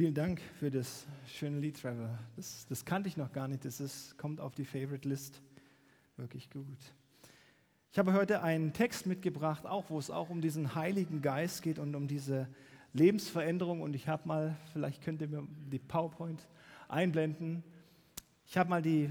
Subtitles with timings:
[0.00, 2.18] Vielen Dank für das schöne Lied, Trevor.
[2.34, 3.66] Das, das kannte ich noch gar nicht.
[3.66, 5.42] Das ist, kommt auf die Favorite List.
[6.16, 6.78] Wirklich gut.
[7.92, 11.78] Ich habe heute einen Text mitgebracht, auch wo es auch um diesen Heiligen Geist geht
[11.78, 12.48] und um diese
[12.94, 13.82] Lebensveränderung.
[13.82, 16.48] Und ich habe mal, vielleicht könnt ihr mir die PowerPoint
[16.88, 17.62] einblenden.
[18.46, 19.10] Ich habe mal die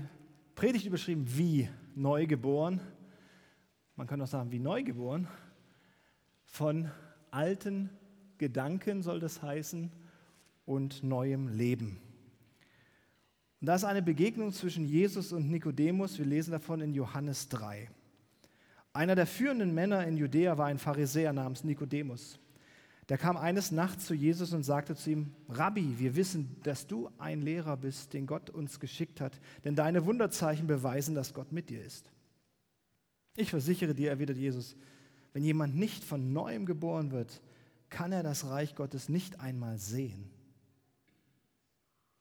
[0.56, 2.82] Predigt überschrieben, wie neu geboren.
[3.96, 5.28] Man kann auch sagen, wie neu geboren.
[6.46, 6.90] Von
[7.30, 7.92] alten
[8.40, 9.92] Gedanken soll das heißen
[10.70, 11.98] und neuem Leben.
[13.60, 16.20] Und da ist eine Begegnung zwischen Jesus und Nikodemus.
[16.20, 17.90] Wir lesen davon in Johannes 3.
[18.94, 22.40] Einer der führenden Männer in Judäa war ein Pharisäer namens Nikodemus.
[23.10, 27.10] Der kam eines Nachts zu Jesus und sagte zu ihm, Rabbi, wir wissen, dass du
[27.18, 31.72] ein Lehrer bist, den Gott uns geschickt hat, denn deine Wunderzeichen beweisen, dass Gott mit
[31.72, 32.12] dir ist.
[33.36, 34.76] Ich versichere dir, erwidert Jesus,
[35.34, 37.42] wenn jemand nicht von neuem geboren wird,
[37.90, 40.30] kann er das Reich Gottes nicht einmal sehen.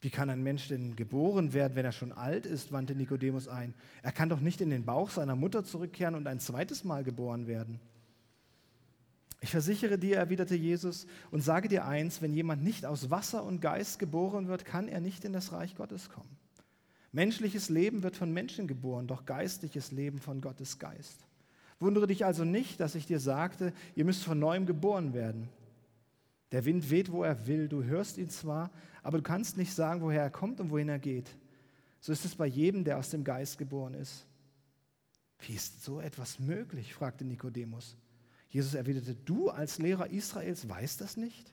[0.01, 2.71] Wie kann ein Mensch denn geboren werden, wenn er schon alt ist?
[2.71, 3.75] wandte Nikodemus ein.
[4.03, 7.49] Er kann doch nicht in den Bauch seiner Mutter zurückkehren und ein zweites Mal geboren
[7.49, 7.81] werden.
[9.41, 13.61] Ich versichere dir, erwiderte Jesus, und sage dir eins, wenn jemand nicht aus Wasser und
[13.61, 16.37] Geist geboren wird, kann er nicht in das Reich Gottes kommen.
[17.13, 21.25] Menschliches Leben wird von Menschen geboren, doch geistliches Leben von Gottes Geist.
[21.81, 25.49] Wundere dich also nicht, dass ich dir sagte, ihr müsst von neuem geboren werden.
[26.53, 28.71] Der Wind weht, wo er will, du hörst ihn zwar,
[29.03, 31.29] aber du kannst nicht sagen, woher er kommt und wohin er geht.
[32.01, 34.27] So ist es bei jedem, der aus dem Geist geboren ist.
[35.41, 36.95] Wie ist so etwas möglich?
[36.95, 37.97] fragte Nikodemus.
[38.49, 41.53] Jesus erwiderte, du als Lehrer Israels weißt das nicht?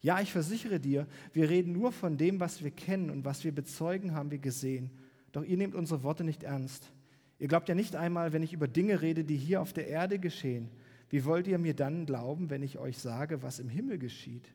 [0.00, 3.54] Ja, ich versichere dir, wir reden nur von dem, was wir kennen und was wir
[3.54, 4.90] bezeugen, haben wir gesehen.
[5.32, 6.90] Doch ihr nehmt unsere Worte nicht ernst.
[7.38, 10.18] Ihr glaubt ja nicht einmal, wenn ich über Dinge rede, die hier auf der Erde
[10.18, 10.70] geschehen.
[11.14, 14.52] Wie wollt ihr mir dann glauben, wenn ich euch sage, was im Himmel geschieht?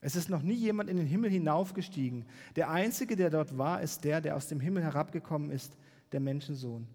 [0.00, 2.24] Es ist noch nie jemand in den Himmel hinaufgestiegen.
[2.56, 5.76] Der Einzige, der dort war, ist der, der aus dem Himmel herabgekommen ist,
[6.12, 6.88] der Menschensohn.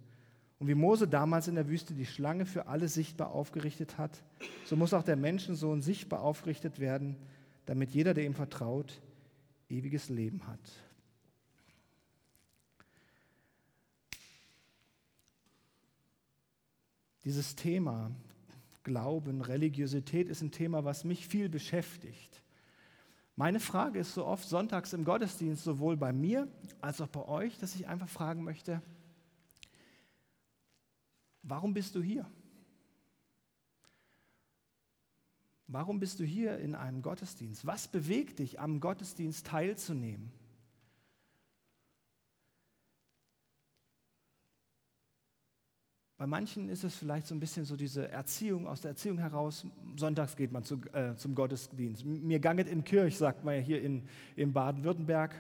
[0.58, 4.24] Und wie Mose damals in der Wüste die Schlange für alle sichtbar aufgerichtet hat,
[4.66, 7.16] so muss auch der Menschensohn sichtbar aufgerichtet werden,
[7.68, 9.00] damit jeder, der ihm vertraut,
[9.70, 10.72] ewiges Leben hat.
[17.24, 18.10] Dieses Thema
[18.84, 22.42] Glauben, Religiosität ist ein Thema, was mich viel beschäftigt.
[23.36, 26.48] Meine Frage ist so oft sonntags im Gottesdienst, sowohl bei mir
[26.82, 28.82] als auch bei euch, dass ich einfach fragen möchte,
[31.42, 32.30] warum bist du hier?
[35.68, 37.66] Warum bist du hier in einem Gottesdienst?
[37.66, 40.32] Was bewegt dich, am Gottesdienst teilzunehmen?
[46.24, 49.66] Bei manchen ist es vielleicht so ein bisschen so diese Erziehung, aus der Erziehung heraus,
[49.98, 52.06] sonntags geht man zu, äh, zum Gottesdienst.
[52.06, 54.04] Mir ganget in Kirch, sagt man ja hier in,
[54.38, 55.36] in Baden-Württemberg.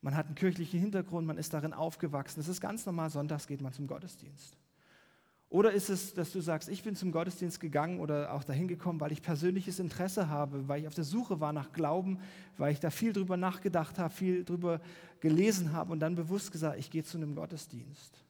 [0.00, 2.40] Man hat einen kirchlichen Hintergrund, man ist darin aufgewachsen.
[2.40, 4.56] Das ist ganz normal, sonntags geht man zum Gottesdienst.
[5.48, 9.00] Oder ist es, dass du sagst, ich bin zum Gottesdienst gegangen oder auch dahin gekommen,
[9.00, 12.18] weil ich persönliches Interesse habe, weil ich auf der Suche war nach Glauben,
[12.58, 14.80] weil ich da viel drüber nachgedacht habe, viel drüber
[15.20, 18.24] gelesen habe und dann bewusst gesagt, ich gehe zu einem Gottesdienst.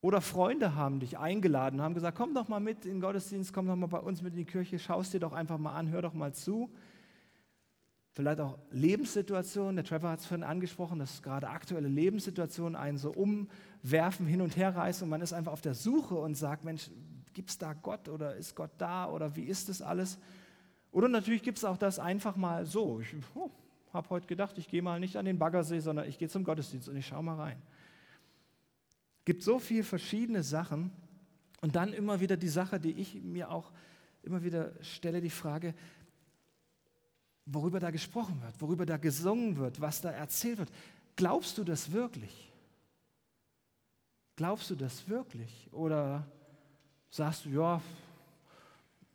[0.00, 3.66] Oder Freunde haben dich eingeladen, haben gesagt, komm doch mal mit in den Gottesdienst, komm
[3.66, 5.90] doch mal bei uns mit in die Kirche, schau es dir doch einfach mal an,
[5.90, 6.70] hör doch mal zu.
[8.12, 13.12] Vielleicht auch Lebenssituationen, der Trevor hat es vorhin angesprochen, dass gerade aktuelle Lebenssituationen einen so
[13.12, 16.90] umwerfen, hin und her reißen und man ist einfach auf der Suche und sagt, Mensch,
[17.32, 20.18] gibt es da Gott oder ist Gott da oder wie ist das alles?
[20.92, 23.00] Oder natürlich gibt es auch das einfach mal so.
[23.00, 23.50] Ich oh,
[23.92, 26.88] habe heute gedacht, ich gehe mal nicht an den Baggersee, sondern ich gehe zum Gottesdienst
[26.88, 27.60] und ich schaue mal rein
[29.28, 30.90] gibt so viele verschiedene Sachen.
[31.60, 33.70] Und dann immer wieder die Sache, die ich mir auch
[34.22, 35.74] immer wieder stelle, die Frage,
[37.44, 40.70] worüber da gesprochen wird, worüber da gesungen wird, was da erzählt wird.
[41.14, 42.50] Glaubst du das wirklich?
[44.36, 45.68] Glaubst du das wirklich?
[45.72, 46.26] Oder
[47.10, 47.82] sagst du, ja,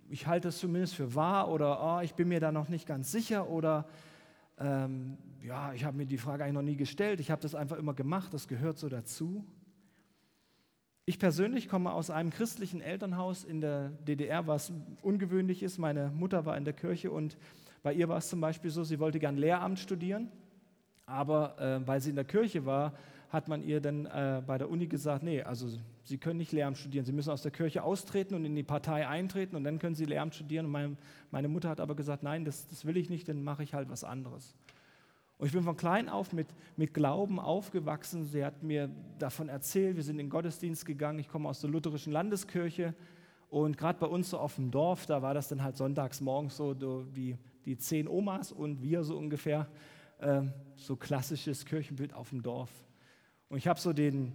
[0.10, 3.12] ich halte es zumindest für wahr oder oh, ich bin mir da noch nicht ganz
[3.12, 3.88] sicher oder
[4.60, 7.78] ähm, ja, ich habe mir die Frage eigentlich noch nie gestellt, ich habe das einfach
[7.78, 9.44] immer gemacht, das gehört so dazu.
[11.06, 14.72] Ich persönlich komme aus einem christlichen Elternhaus in der DDR, was
[15.02, 15.78] ungewöhnlich ist.
[15.78, 17.38] Meine Mutter war in der Kirche und
[17.82, 20.32] bei ihr war es zum Beispiel so, sie wollte gern Lehramt studieren,
[21.06, 22.94] aber äh, weil sie in der Kirche war,
[23.28, 25.68] hat man ihr dann äh, bei der Uni gesagt, nee, also
[26.06, 29.08] Sie können nicht Lehramt studieren, Sie müssen aus der Kirche austreten und in die Partei
[29.08, 30.68] eintreten und dann können Sie Lehramt studieren.
[30.68, 30.96] Meine,
[31.32, 33.90] meine Mutter hat aber gesagt, nein, das, das will ich nicht, dann mache ich halt
[33.90, 34.56] was anderes.
[35.44, 36.48] Und ich bin von klein auf mit,
[36.78, 38.24] mit Glauben aufgewachsen.
[38.24, 41.20] Sie hat mir davon erzählt, wir sind in den Gottesdienst gegangen.
[41.20, 42.96] Ich komme aus der lutherischen Landeskirche.
[43.50, 46.56] Und gerade bei uns so auf dem Dorf, da war das dann halt sonntags morgens
[46.56, 49.68] so, die die zehn Omas und wir so ungefähr.
[50.22, 52.72] Ähm, so klassisches Kirchenbild auf dem Dorf.
[53.50, 54.32] Und ich habe so den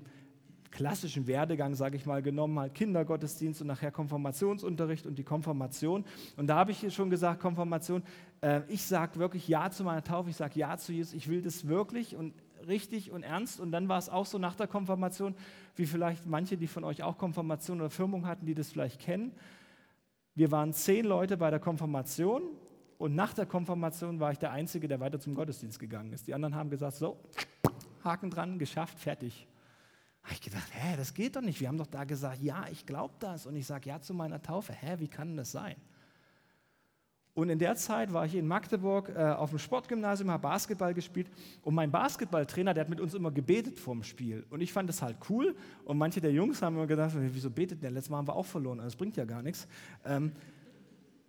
[0.70, 6.04] klassischen Werdegang, sage ich mal, genommen, halt Kindergottesdienst und nachher Konfirmationsunterricht und die Konfirmation.
[6.36, 8.02] Und da habe ich schon gesagt, Konfirmation,
[8.40, 11.42] äh, ich sage wirklich Ja zu meiner Taufe, ich sage Ja zu Jesus, ich will
[11.42, 12.34] das wirklich und
[12.66, 13.60] richtig und ernst.
[13.60, 15.34] Und dann war es auch so nach der Konfirmation,
[15.76, 19.32] wie vielleicht manche, die von euch auch Konfirmation oder Firmung hatten, die das vielleicht kennen.
[20.34, 22.42] Wir waren zehn Leute bei der Konfirmation
[22.98, 26.26] und nach der Konfirmation war ich der Einzige, der weiter zum Gottesdienst gegangen ist.
[26.26, 27.16] Die anderen haben gesagt, so,
[28.04, 29.48] Haken dran, geschafft, fertig.
[30.22, 31.60] Habe ich gedacht, hä, das geht doch nicht.
[31.60, 33.46] Wir haben doch da gesagt, ja, ich glaube das.
[33.46, 34.72] Und ich sage ja zu meiner Taufe.
[34.72, 35.76] Hä, wie kann das sein?
[37.38, 41.28] Und in der Zeit war ich in Magdeburg äh, auf dem Sportgymnasium, habe Basketball gespielt.
[41.62, 44.44] Und mein Basketballtrainer, der hat mit uns immer gebetet vorm Spiel.
[44.50, 45.54] Und ich fand das halt cool.
[45.84, 47.92] Und manche der Jungs haben immer gedacht, wieso betet der?
[47.92, 48.78] Letztes Mal haben wir auch verloren.
[48.78, 49.68] Das bringt ja gar nichts.
[50.04, 50.32] Ähm,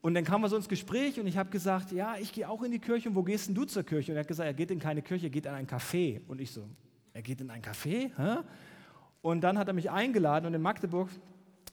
[0.01, 2.63] und dann kamen wir so ins Gespräch und ich habe gesagt, ja, ich gehe auch
[2.63, 3.09] in die Kirche.
[3.09, 4.12] Und wo gehst denn du zur Kirche?
[4.12, 6.21] Und er hat gesagt, er geht in keine Kirche, er geht in ein Café.
[6.27, 6.68] Und ich so,
[7.13, 8.09] er geht in ein Café?
[8.18, 8.38] Hä?
[9.21, 11.10] Und dann hat er mich eingeladen und in Magdeburg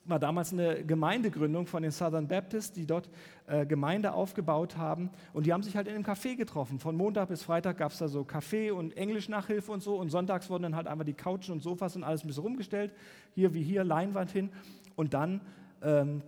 [0.09, 3.09] war damals eine Gemeindegründung von den Southern Baptists, die dort
[3.47, 5.11] äh, Gemeinde aufgebaut haben.
[5.33, 6.79] Und die haben sich halt in einem Café getroffen.
[6.79, 9.97] Von Montag bis Freitag gab es da so Kaffee und Englisch-Nachhilfe und so.
[9.97, 12.93] Und sonntags wurden dann halt einfach die Couchen und Sofas und alles ein bisschen rumgestellt.
[13.35, 14.51] Hier wie hier, Leinwand hin.
[14.95, 15.41] Und dann
[15.83, 16.23] ähm,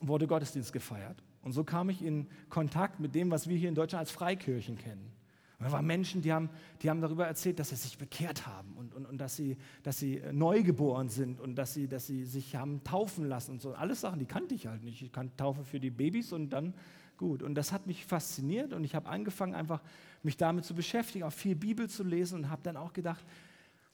[0.00, 1.22] wurde Gottesdienst gefeiert.
[1.42, 4.76] Und so kam ich in Kontakt mit dem, was wir hier in Deutschland als Freikirchen
[4.76, 5.15] kennen.
[5.58, 6.50] Und da waren Menschen, die haben,
[6.82, 9.98] die haben darüber erzählt, dass sie sich bekehrt haben und, und, und dass, sie, dass
[9.98, 13.72] sie neugeboren sind und dass sie, dass sie sich haben taufen lassen und so.
[13.72, 15.00] Alles Sachen, die kannte ich halt nicht.
[15.00, 16.74] Ich kannte Taufe für die Babys und dann
[17.16, 17.42] gut.
[17.42, 19.82] Und das hat mich fasziniert und ich habe angefangen, einfach
[20.22, 23.24] mich damit zu beschäftigen, auch viel Bibel zu lesen und habe dann auch gedacht,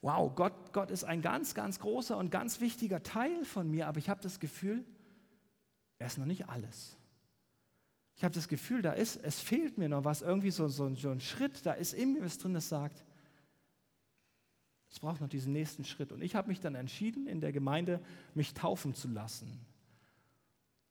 [0.01, 3.99] wow, Gott, Gott ist ein ganz, ganz großer und ganz wichtiger Teil von mir, aber
[3.99, 4.85] ich habe das Gefühl,
[5.99, 6.99] er ist noch nicht alles.
[8.15, 11.11] Ich habe das Gefühl, da ist, es fehlt mir noch was, irgendwie so, so, so
[11.11, 13.05] ein Schritt, da ist in mir was drin, das sagt,
[14.91, 16.13] es braucht noch diesen nächsten Schritt.
[16.13, 18.01] Und ich habe mich dann entschieden, in der Gemeinde
[18.35, 19.65] mich taufen zu lassen.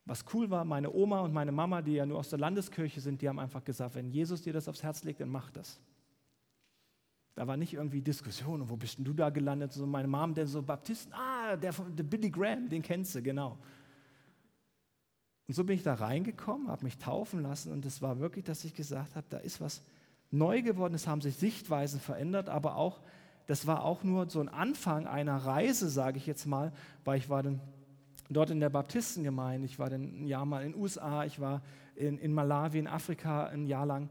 [0.06, 3.22] Was cool war, meine Oma und meine Mama, die ja nur aus der Landeskirche sind,
[3.22, 5.80] die haben einfach gesagt, wenn Jesus dir das aufs Herz legt, dann mach das.
[7.36, 9.72] Da war nicht irgendwie Diskussion, wo bist denn du da gelandet?
[9.72, 13.58] So meine Mom, der so Baptisten, ah, der, der Billy Graham, den kennst du, genau.
[15.52, 18.64] Und so bin ich da reingekommen, habe mich taufen lassen und es war wirklich, dass
[18.64, 19.82] ich gesagt habe, da ist was
[20.32, 23.02] neu geworden, es haben sich Sichtweisen verändert, aber auch,
[23.48, 26.72] das war auch nur so ein Anfang einer Reise, sage ich jetzt mal,
[27.04, 27.60] weil ich war dann
[28.30, 31.62] dort in der Baptistengemeinde, ich war dann ein Jahr mal in den USA, ich war
[31.98, 34.08] in, in Malawi, in Afrika ein Jahr lang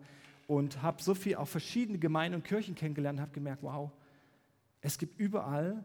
[0.46, 3.90] und habe so viel auch verschiedene Gemeinden und Kirchen kennengelernt und habe gemerkt, wow,
[4.82, 5.82] es gibt überall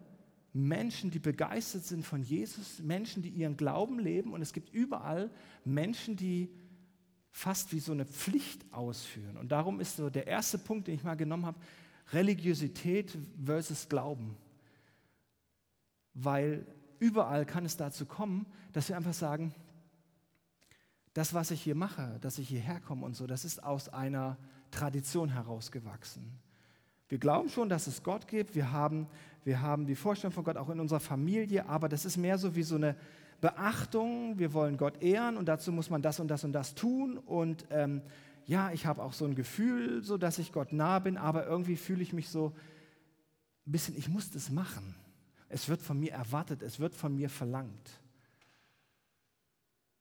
[0.56, 5.30] Menschen, die begeistert sind von Jesus, Menschen, die ihren Glauben leben und es gibt überall
[5.66, 6.50] Menschen, die
[7.30, 9.36] fast wie so eine Pflicht ausführen.
[9.36, 11.60] Und darum ist so der erste Punkt, den ich mal genommen habe,
[12.14, 14.38] Religiosität versus Glauben.
[16.14, 16.66] Weil
[17.00, 19.54] überall kann es dazu kommen, dass wir einfach sagen,
[21.14, 24.38] das, was ich hier mache, dass ich hierher komme und so, das ist aus einer
[24.72, 26.40] Tradition herausgewachsen.
[27.08, 28.56] Wir glauben schon, dass es Gott gibt.
[28.56, 29.08] Wir haben,
[29.46, 32.56] wir haben die Vorstellung von Gott auch in unserer Familie, aber das ist mehr so
[32.56, 32.96] wie so eine
[33.42, 34.40] Beachtung.
[34.40, 37.20] Wir wollen Gott ehren und dazu muss man das und das und das tun.
[37.20, 38.02] Und ähm,
[38.48, 41.76] ja, ich habe auch so ein Gefühl, so dass ich Gott nah bin, aber irgendwie
[41.76, 42.56] fühle ich mich so
[43.68, 44.96] ein bisschen, ich muss das machen.
[45.48, 48.02] Es wird von mir erwartet, es wird von mir verlangt.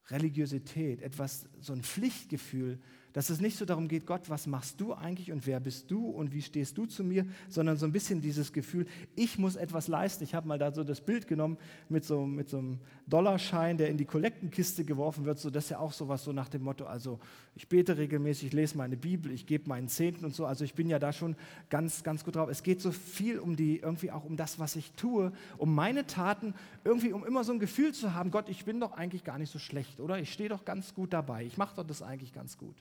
[0.09, 2.81] Religiosität, etwas, so ein Pflichtgefühl,
[3.15, 6.09] dass es nicht so darum geht, Gott, was machst du eigentlich und wer bist du
[6.09, 9.87] und wie stehst du zu mir, sondern so ein bisschen dieses Gefühl, ich muss etwas
[9.87, 10.25] leisten.
[10.25, 11.57] Ich habe mal da so das Bild genommen
[11.89, 15.39] mit so, mit so einem Dollarschein, der in die Kollektenkiste geworfen wird.
[15.39, 17.21] So, das ist ja auch sowas so nach dem Motto, also
[17.55, 20.45] ich bete regelmäßig, ich lese meine Bibel, ich gebe meinen Zehnten und so.
[20.45, 21.37] Also ich bin ja da schon
[21.71, 22.49] ganz, ganz gut drauf.
[22.49, 26.09] Es geht so viel um die, irgendwie auch um das, was ich tue, um meine
[26.09, 26.53] Taten,
[26.83, 29.53] irgendwie um immer so ein Gefühl zu haben, Gott, ich bin doch eigentlich gar nicht
[29.53, 30.19] so schlecht, oder?
[30.19, 31.45] Ich stehe doch ganz gut dabei.
[31.45, 32.75] Ich mache doch das eigentlich ganz gut.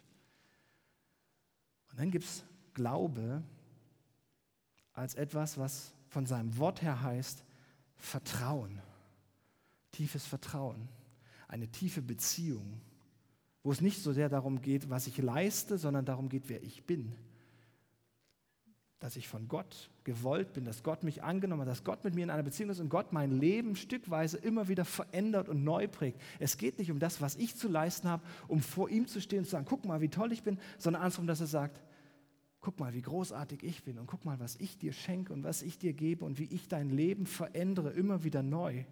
[1.93, 3.41] Und dann gibt es Glaube
[4.91, 7.43] als etwas, was von seinem Wort her heißt
[7.95, 8.81] Vertrauen.
[9.91, 10.89] Tiefes Vertrauen.
[11.47, 12.81] Eine tiefe Beziehung,
[13.63, 16.83] wo es nicht so sehr darum geht, was ich leiste, sondern darum geht, wer ich
[16.83, 17.15] bin
[19.03, 22.23] dass ich von Gott gewollt bin, dass Gott mich angenommen hat, dass Gott mit mir
[22.23, 26.19] in einer Beziehung ist und Gott mein Leben stückweise immer wieder verändert und neu prägt.
[26.39, 29.39] Es geht nicht um das, was ich zu leisten habe, um vor ihm zu stehen
[29.39, 31.81] und zu sagen, guck mal, wie toll ich bin, sondern andersrum, dass er sagt,
[32.61, 35.61] guck mal, wie großartig ich bin und guck mal, was ich dir schenke und was
[35.61, 38.85] ich dir gebe und wie ich dein Leben verändere, immer wieder neu.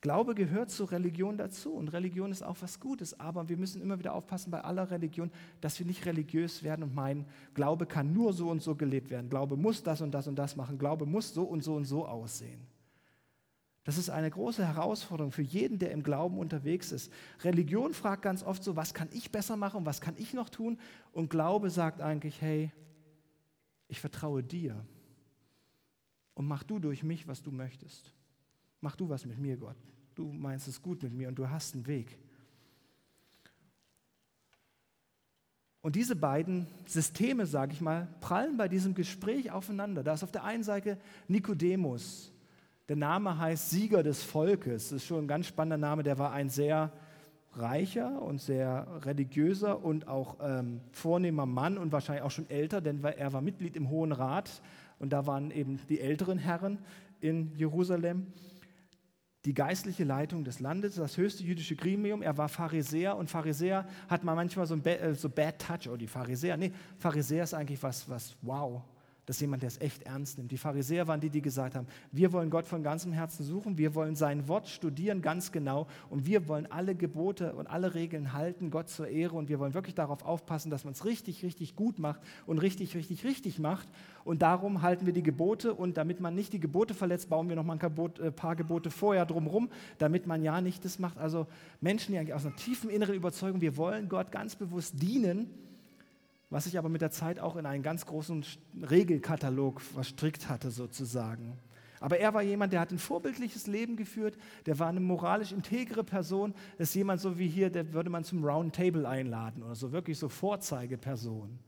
[0.00, 3.98] Glaube gehört zur Religion dazu und Religion ist auch was Gutes, aber wir müssen immer
[3.98, 8.32] wieder aufpassen bei aller Religion, dass wir nicht religiös werden und meinen, Glaube kann nur
[8.32, 11.34] so und so gelebt werden, Glaube muss das und das und das machen, Glaube muss
[11.34, 12.60] so und so und so aussehen.
[13.82, 17.10] Das ist eine große Herausforderung für jeden, der im Glauben unterwegs ist.
[17.42, 20.78] Religion fragt ganz oft so, was kann ich besser machen, was kann ich noch tun?
[21.10, 22.70] Und Glaube sagt eigentlich, hey,
[23.88, 24.84] ich vertraue dir
[26.34, 28.12] und mach du durch mich, was du möchtest.
[28.80, 29.76] Mach du was mit mir, Gott.
[30.14, 32.18] Du meinst es gut mit mir und du hast einen Weg.
[35.80, 40.02] Und diese beiden Systeme, sage ich mal, prallen bei diesem Gespräch aufeinander.
[40.02, 42.32] Da ist auf der einen Seite Nikodemus.
[42.88, 44.90] Der Name heißt Sieger des Volkes.
[44.90, 46.02] Das ist schon ein ganz spannender Name.
[46.02, 46.92] Der war ein sehr
[47.54, 53.02] reicher und sehr religiöser und auch ähm, vornehmer Mann und wahrscheinlich auch schon älter, denn
[53.02, 54.62] er war Mitglied im Hohen Rat
[54.98, 56.78] und da waren eben die älteren Herren
[57.20, 58.26] in Jerusalem
[59.44, 62.22] die geistliche Leitung des Landes, das höchste jüdische Gremium.
[62.22, 65.96] Er war Pharisäer und Pharisäer hat man manchmal so ein äh, so Bad Touch, oh
[65.96, 66.56] die Pharisäer.
[66.56, 68.82] Nee, Pharisäer ist eigentlich was, was wow,
[69.28, 70.50] das ist jemand, der es echt ernst nimmt.
[70.50, 73.94] Die Pharisäer waren die, die gesagt haben, wir wollen Gott von ganzem Herzen suchen, wir
[73.94, 78.70] wollen sein Wort studieren ganz genau und wir wollen alle Gebote und alle Regeln halten,
[78.70, 81.98] Gott zur Ehre und wir wollen wirklich darauf aufpassen, dass man es richtig, richtig gut
[81.98, 83.86] macht und richtig, richtig, richtig macht.
[84.24, 87.56] Und darum halten wir die Gebote und damit man nicht die Gebote verletzt, bauen wir
[87.56, 89.68] noch mal ein äh, paar Gebote vorher drumherum,
[89.98, 91.18] damit man ja nicht das macht.
[91.18, 91.46] Also
[91.82, 95.50] Menschen, die eigentlich aus einer tiefen inneren Überzeugung, wir wollen Gott ganz bewusst dienen,
[96.50, 98.44] was sich aber mit der Zeit auch in einen ganz großen
[98.90, 101.58] Regelkatalog verstrickt hatte sozusagen.
[102.00, 106.04] Aber er war jemand, der hat ein vorbildliches Leben geführt, der war eine moralisch integre
[106.04, 109.74] Person, das ist jemand so wie hier, der würde man zum Round Table einladen oder
[109.74, 111.58] so, wirklich so Vorzeigeperson.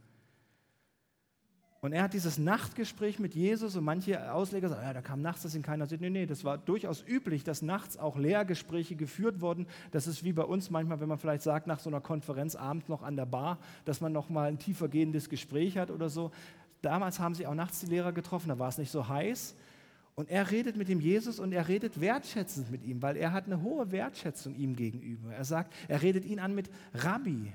[1.82, 5.44] Und er hat dieses Nachtgespräch mit Jesus und manche Ausleger sagen, ja, da kam nachts,
[5.44, 6.02] das in keiner sieht.
[6.02, 9.66] Nee, nee, das war durchaus üblich, dass nachts auch Lehrgespräche geführt wurden.
[9.90, 12.88] Das ist wie bei uns manchmal, wenn man vielleicht sagt, nach so einer Konferenz abends
[12.88, 16.32] noch an der Bar, dass man noch mal ein tiefergehendes Gespräch hat oder so.
[16.82, 19.56] Damals haben sie auch nachts die Lehrer getroffen, da war es nicht so heiß.
[20.16, 23.46] Und er redet mit dem Jesus und er redet wertschätzend mit ihm, weil er hat
[23.46, 25.32] eine hohe Wertschätzung ihm gegenüber.
[25.32, 27.50] Er sagt, er redet ihn an mit Rabbi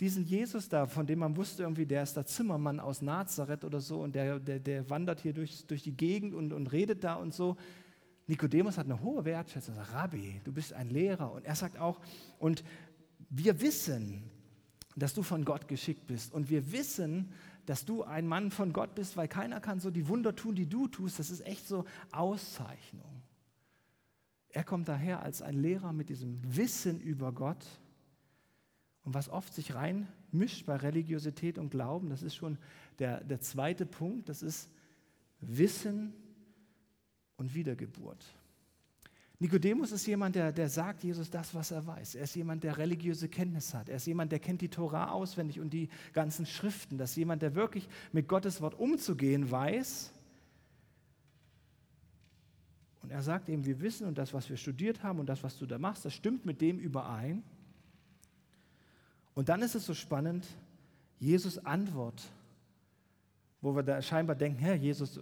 [0.00, 3.80] diesen Jesus da, von dem man wusste, irgendwie, der ist der Zimmermann aus Nazareth oder
[3.80, 7.14] so und der, der, der wandert hier durch, durch die Gegend und, und redet da
[7.14, 7.56] und so.
[8.26, 11.32] Nikodemus hat eine hohe Wertschätzung, sagt, Rabbi, du bist ein Lehrer.
[11.32, 12.00] Und er sagt auch,
[12.38, 12.64] und
[13.30, 14.24] wir wissen,
[14.96, 16.32] dass du von Gott geschickt bist.
[16.32, 17.30] Und wir wissen,
[17.66, 20.68] dass du ein Mann von Gott bist, weil keiner kann so die Wunder tun, die
[20.68, 21.18] du tust.
[21.18, 23.22] Das ist echt so Auszeichnung.
[24.48, 27.64] Er kommt daher als ein Lehrer mit diesem Wissen über Gott
[29.04, 32.58] und was oft sich reinmischt bei Religiosität und Glauben, das ist schon
[32.98, 34.70] der, der zweite Punkt, das ist
[35.40, 36.14] Wissen
[37.36, 38.24] und Wiedergeburt.
[39.40, 42.14] Nikodemus ist jemand, der, der sagt Jesus das, was er weiß.
[42.14, 43.88] Er ist jemand, der religiöse Kenntnis hat.
[43.88, 46.96] Er ist jemand, der kennt die Tora auswendig und die ganzen Schriften.
[46.96, 50.12] Das ist jemand, der wirklich mit Gottes Wort umzugehen weiß.
[53.02, 55.58] Und er sagt eben, wir wissen und das, was wir studiert haben und das, was
[55.58, 57.42] du da machst, das stimmt mit dem überein.
[59.34, 60.46] Und dann ist es so spannend,
[61.18, 62.22] Jesus Antwort,
[63.60, 65.20] wo wir da scheinbar denken, Herr, Jesus,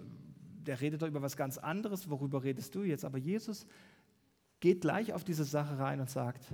[0.66, 3.04] der redet doch über was ganz anderes, worüber redest du jetzt?
[3.04, 3.66] Aber Jesus
[4.60, 6.44] geht gleich auf diese Sache rein und sagt,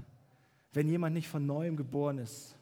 [0.72, 2.56] wenn jemand nicht von neuem geboren ist,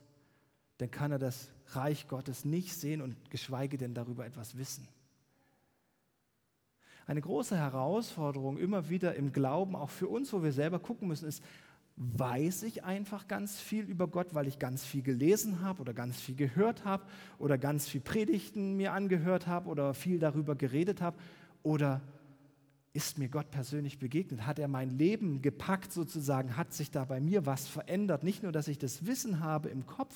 [0.79, 4.87] dann kann er das Reich Gottes nicht sehen und geschweige denn darüber etwas wissen.
[7.07, 11.29] Eine große Herausforderung immer wieder im Glauben, auch für uns, wo wir selber gucken müssen,
[11.29, 11.43] ist,
[11.97, 16.21] weiß ich einfach ganz viel über Gott, weil ich ganz viel gelesen habe oder ganz
[16.21, 17.05] viel gehört habe
[17.39, 21.17] oder ganz viel Predigten mir angehört habe oder viel darüber geredet habe?
[21.63, 22.03] Oder
[22.93, 24.47] ist mir Gott persönlich begegnet?
[24.47, 26.57] Hat er mein Leben gepackt sozusagen?
[26.57, 28.25] Hat sich da bei mir was verändert?
[28.25, 30.15] Nicht nur, dass ich das Wissen habe im Kopf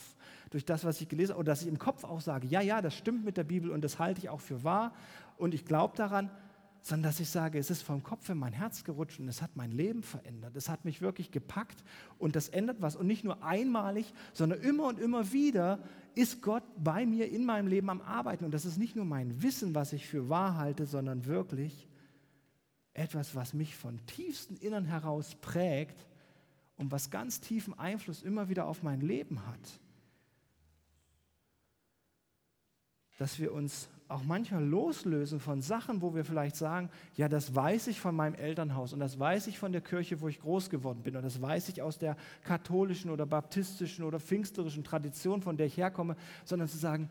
[0.51, 2.83] durch das, was ich gelesen habe, oder dass ich im Kopf auch sage, ja, ja,
[2.83, 4.93] das stimmt mit der Bibel und das halte ich auch für wahr
[5.37, 6.31] und ich glaube daran,
[6.83, 9.55] sondern dass ich sage, es ist vom Kopf in mein Herz gerutscht und es hat
[9.55, 10.57] mein Leben verändert.
[10.57, 11.85] Es hat mich wirklich gepackt
[12.19, 12.97] und das ändert was.
[12.97, 15.81] Und nicht nur einmalig, sondern immer und immer wieder
[16.15, 18.45] ist Gott bei mir in meinem Leben am Arbeiten.
[18.45, 21.87] Und das ist nicht nur mein Wissen, was ich für wahr halte, sondern wirklich
[22.95, 26.07] etwas, was mich von tiefstem Innern heraus prägt
[26.77, 29.81] und was ganz tiefen Einfluss immer wieder auf mein Leben hat.
[33.19, 37.87] Dass wir uns auch manchmal loslösen von Sachen, wo wir vielleicht sagen, ja, das weiß
[37.87, 41.03] ich von meinem Elternhaus und das weiß ich von der Kirche, wo ich groß geworden
[41.03, 45.67] bin und das weiß ich aus der katholischen oder baptistischen oder pfingsterischen Tradition, von der
[45.67, 47.11] ich herkomme, sondern zu sagen,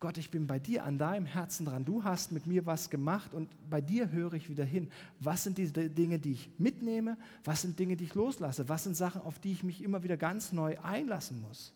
[0.00, 1.86] Gott, ich bin bei dir an deinem Herzen dran.
[1.86, 4.90] Du hast mit mir was gemacht und bei dir höre ich wieder hin.
[5.18, 7.16] Was sind die Dinge, die ich mitnehme?
[7.42, 8.68] Was sind Dinge, die ich loslasse?
[8.68, 11.72] Was sind Sachen, auf die ich mich immer wieder ganz neu einlassen muss?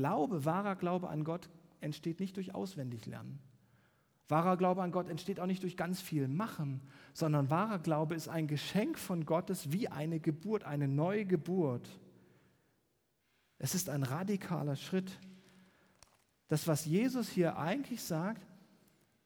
[0.00, 1.50] Glaube, wahrer Glaube an Gott
[1.82, 3.38] entsteht nicht durch Auswendiglernen.
[4.30, 6.80] Wahrer Glaube an Gott entsteht auch nicht durch ganz viel Machen,
[7.12, 11.86] sondern wahrer Glaube ist ein Geschenk von Gottes wie eine Geburt, eine neue Geburt.
[13.58, 15.18] Es ist ein radikaler Schritt.
[16.48, 18.40] Das, was Jesus hier eigentlich sagt,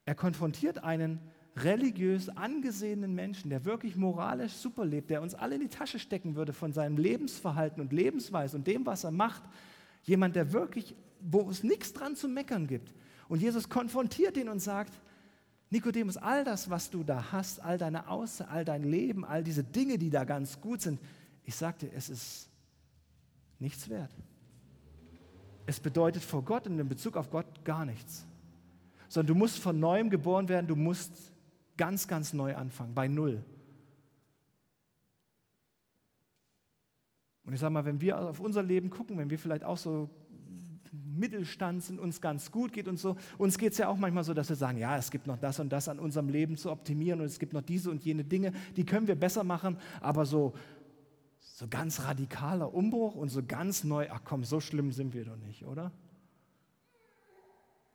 [0.06, 1.20] er konfrontiert einen
[1.54, 6.34] religiös angesehenen Menschen, der wirklich moralisch super lebt, der uns alle in die Tasche stecken
[6.34, 9.44] würde von seinem Lebensverhalten und Lebensweise und dem, was er macht.
[10.04, 12.94] Jemand, der wirklich, wo es nichts dran zu meckern gibt.
[13.28, 14.92] Und Jesus konfrontiert ihn und sagt,
[15.70, 19.64] Nikodemus, all das, was du da hast, all deine Aussage, all dein Leben, all diese
[19.64, 21.00] Dinge, die da ganz gut sind,
[21.42, 22.48] ich sagte, es ist
[23.58, 24.14] nichts wert.
[25.66, 28.26] Es bedeutet vor Gott und in Bezug auf Gott gar nichts.
[29.08, 31.32] Sondern du musst von neuem geboren werden, du musst
[31.76, 33.42] ganz, ganz neu anfangen, bei Null.
[37.44, 40.08] Und ich sage mal, wenn wir auf unser Leben gucken, wenn wir vielleicht auch so
[40.92, 44.34] Mittelstand sind, uns ganz gut geht und so, uns geht es ja auch manchmal so,
[44.34, 47.20] dass wir sagen, ja, es gibt noch das und das an unserem Leben zu optimieren
[47.20, 50.54] und es gibt noch diese und jene Dinge, die können wir besser machen, aber so
[51.54, 55.36] so ganz radikaler Umbruch und so ganz neu, ach komm, so schlimm sind wir doch
[55.36, 55.92] nicht, oder?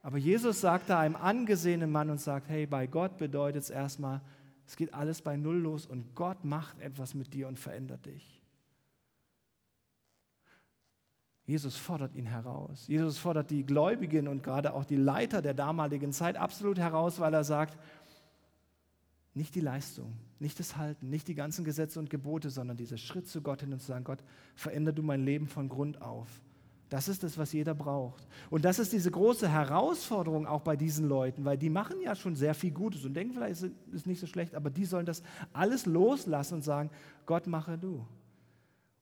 [0.01, 4.21] Aber Jesus sagt da einem angesehenen Mann und sagt, hey, bei Gott bedeutet es erstmal,
[4.65, 8.38] es geht alles bei Null los und Gott macht etwas mit dir und verändert dich.
[11.49, 12.85] Jesus fordert ihn heraus.
[12.85, 17.33] Jesus fordert die Gläubigen und gerade auch die Leiter der damaligen Zeit absolut heraus, weil
[17.33, 17.75] er sagt,
[19.33, 23.27] nicht die Leistung, nicht das Halten, nicht die ganzen Gesetze und Gebote, sondern dieser Schritt
[23.27, 26.27] zu Gott hin und zu sagen, Gott, veränder du mein Leben von Grund auf.
[26.87, 28.27] Das ist das, was jeder braucht.
[28.51, 32.35] Und das ist diese große Herausforderung auch bei diesen Leuten, weil die machen ja schon
[32.35, 35.23] sehr viel Gutes und denken, vielleicht ist es nicht so schlecht, aber die sollen das
[35.51, 36.91] alles loslassen und sagen,
[37.25, 38.05] Gott mache du.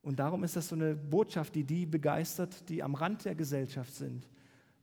[0.07, 3.93] Und darum ist das so eine Botschaft, die die begeistert, die am Rand der Gesellschaft
[3.93, 4.25] sind.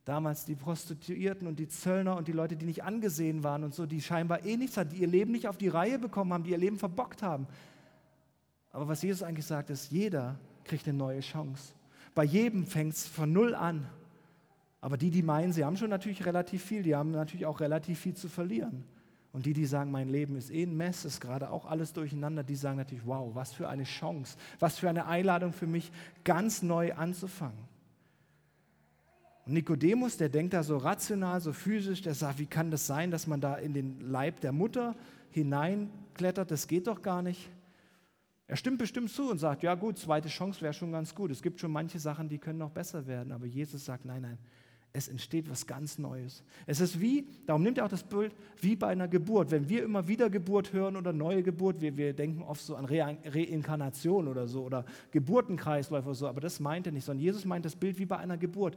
[0.05, 3.87] Damals die Prostituierten und die Zöllner und die Leute, die nicht angesehen waren und so,
[3.87, 6.51] die scheinbar eh nichts hatten, die ihr Leben nicht auf die Reihe bekommen haben, die
[6.51, 7.47] ihr Leben verbockt haben.
[8.71, 11.73] Aber was Jesus eigentlich sagt, ist, jeder kriegt eine neue Chance.
[12.15, 13.89] Bei jedem fängt es von null an.
[14.83, 17.99] Aber die, die meinen, sie haben schon natürlich relativ viel, die haben natürlich auch relativ
[17.99, 18.85] viel zu verlieren.
[19.35, 22.45] Und die, die sagen, mein Leben ist eh ein Mess, ist gerade auch alles durcheinander,
[22.45, 25.91] die sagen natürlich, wow, was für eine Chance, was für eine Einladung für mich,
[26.23, 27.59] ganz neu anzufangen.
[29.45, 33.11] Und Nikodemus, der denkt da so rational, so physisch, der sagt, wie kann das sein,
[33.11, 34.95] dass man da in den Leib der Mutter
[35.33, 36.53] hineinklettert?
[36.53, 37.51] Das geht doch gar nicht.
[38.47, 41.33] Er stimmt bestimmt zu und sagt, ja gut, zweite Chance wäre schon ganz gut.
[41.33, 43.33] Es gibt schon manche Sachen, die können noch besser werden.
[43.33, 44.39] Aber Jesus sagt, nein, nein,
[44.97, 46.45] es entsteht was ganz Neues.
[46.67, 49.51] Es ist wie, darum nimmt er auch das Bild, wie bei einer Geburt.
[49.51, 52.85] Wenn wir immer wieder Geburt hören oder neue Geburt, wir, wir denken oft so an
[52.85, 57.45] Re Reinkarnation oder so oder Geburtenkreisläufe oder so, aber das meint er nicht, sondern Jesus
[57.45, 58.77] meint das Bild wie bei einer Geburt.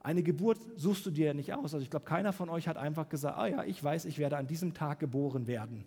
[0.00, 1.72] Eine Geburt suchst du dir ja nicht aus.
[1.72, 4.36] Also ich glaube, keiner von euch hat einfach gesagt, ah ja, ich weiß, ich werde
[4.36, 5.84] an diesem Tag geboren werden.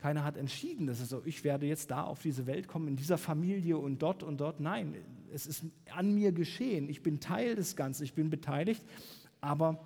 [0.00, 3.18] Keiner hat entschieden, dass so, ich werde jetzt da auf diese Welt kommen, in dieser
[3.18, 4.58] Familie und dort und dort.
[4.58, 4.94] Nein,
[5.32, 6.88] es ist an mir geschehen.
[6.88, 8.82] Ich bin Teil des Ganzen, ich bin beteiligt,
[9.42, 9.78] aber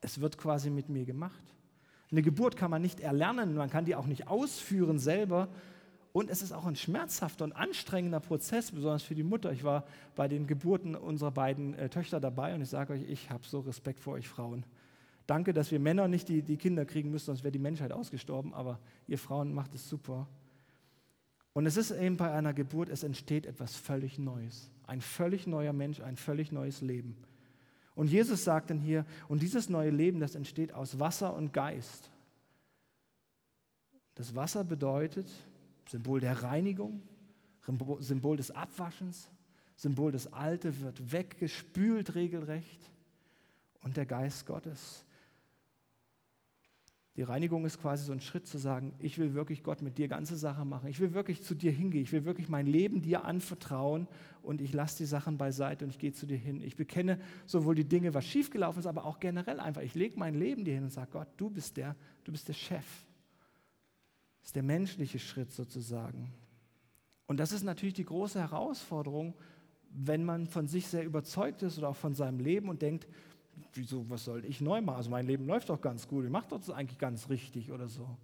[0.00, 1.42] es wird quasi mit mir gemacht.
[2.10, 5.48] Eine Geburt kann man nicht erlernen, man kann die auch nicht ausführen selber,
[6.12, 9.52] und es ist auch ein schmerzhafter und anstrengender Prozess, besonders für die Mutter.
[9.52, 9.84] Ich war
[10.16, 13.60] bei den Geburten unserer beiden äh, Töchter dabei und ich sage euch, ich habe so
[13.60, 14.64] Respekt vor euch Frauen.
[15.30, 18.52] Danke, dass wir Männer nicht die, die Kinder kriegen müssen, sonst wäre die Menschheit ausgestorben,
[18.52, 20.26] aber ihr Frauen macht es super.
[21.52, 24.72] Und es ist eben bei einer Geburt, es entsteht etwas völlig Neues.
[24.88, 27.16] Ein völlig neuer Mensch, ein völlig neues Leben.
[27.94, 32.10] Und Jesus sagt dann hier, und dieses neue Leben, das entsteht aus Wasser und Geist.
[34.16, 35.28] Das Wasser bedeutet,
[35.88, 37.02] Symbol der Reinigung,
[38.00, 39.30] Symbol des Abwaschens,
[39.76, 42.80] Symbol des Alte wird weggespült regelrecht
[43.84, 45.04] und der Geist Gottes.
[47.16, 50.06] Die Reinigung ist quasi so ein Schritt zu sagen, ich will wirklich Gott mit dir
[50.06, 50.88] ganze Sachen machen.
[50.88, 52.02] Ich will wirklich zu dir hingehen.
[52.02, 54.06] Ich will wirklich mein Leben dir anvertrauen
[54.42, 56.62] und ich lasse die Sachen beiseite und ich gehe zu dir hin.
[56.62, 59.82] Ich bekenne sowohl die Dinge, was schiefgelaufen ist, aber auch generell einfach.
[59.82, 62.54] Ich lege mein Leben dir hin und sage, Gott, du bist der, du bist der
[62.54, 62.86] Chef.
[64.40, 66.32] Das ist der menschliche Schritt sozusagen.
[67.26, 69.34] Und das ist natürlich die große Herausforderung,
[69.90, 73.08] wenn man von sich sehr überzeugt ist oder auch von seinem Leben und denkt,
[73.74, 74.96] wieso, was soll ich neu machen?
[74.96, 77.88] Also mein Leben läuft doch ganz gut, ich mache doch das eigentlich ganz richtig oder
[77.88, 78.16] so.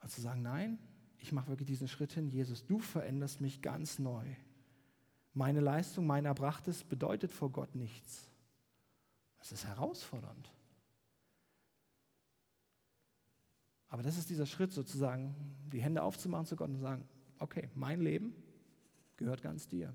[0.00, 0.78] Also sagen, nein,
[1.18, 4.24] ich mache wirklich diesen Schritt hin, Jesus, du veränderst mich ganz neu.
[5.34, 8.28] Meine Leistung, mein Erbrachtes bedeutet vor Gott nichts.
[9.38, 10.52] Das ist herausfordernd.
[13.88, 15.34] Aber das ist dieser Schritt sozusagen,
[15.72, 17.06] die Hände aufzumachen zu Gott und zu sagen,
[17.38, 18.34] okay, mein Leben
[19.16, 19.94] gehört ganz dir.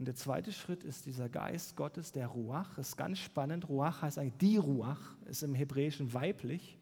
[0.00, 2.72] Und der zweite Schritt ist dieser Geist Gottes, der Ruach.
[2.74, 3.68] Das ist ganz spannend.
[3.68, 6.78] Ruach heißt eigentlich die Ruach, ist im Hebräischen weiblich.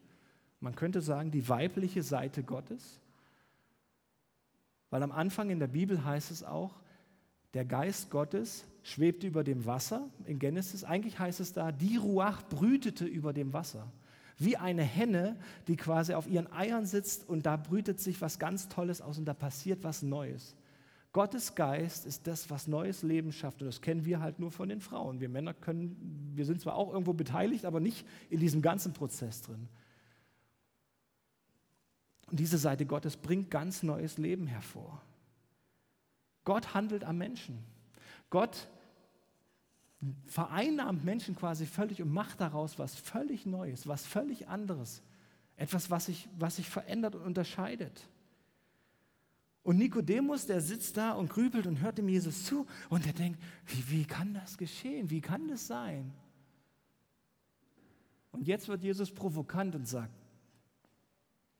[0.61, 3.01] Man könnte sagen, die weibliche Seite Gottes.
[4.89, 6.79] Weil am Anfang in der Bibel heißt es auch,
[7.53, 10.85] der Geist Gottes schwebte über dem Wasser in Genesis.
[10.85, 13.91] Eigentlich heißt es da, die Ruach brütete über dem Wasser.
[14.37, 15.35] Wie eine Henne,
[15.67, 19.25] die quasi auf ihren Eiern sitzt und da brütet sich was ganz Tolles aus und
[19.25, 20.55] da passiert was Neues.
[21.19, 23.61] Gottes Geist ist das, was neues Leben schafft.
[23.61, 25.19] Und das kennen wir halt nur von den Frauen.
[25.19, 29.41] Wir Männer können, wir sind zwar auch irgendwo beteiligt, aber nicht in diesem ganzen Prozess
[29.41, 29.67] drin.
[32.27, 35.01] Und diese Seite Gottes bringt ganz neues Leben hervor.
[36.45, 37.65] Gott handelt am Menschen.
[38.29, 38.69] Gott
[40.25, 45.03] vereinnahmt Menschen quasi völlig und macht daraus was völlig Neues, was völlig anderes.
[45.57, 48.07] Etwas, was sich, was sich verändert und unterscheidet.
[49.69, 53.39] Und Nikodemus, der sitzt da und grübelt und hört dem Jesus zu und er denkt,
[53.67, 55.11] wie, wie kann das geschehen?
[55.11, 56.11] Wie kann das sein?
[58.31, 60.11] Und jetzt wird Jesus provokant und sagt,